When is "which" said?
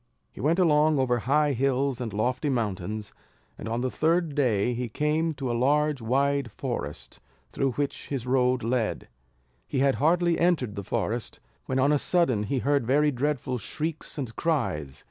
7.73-8.07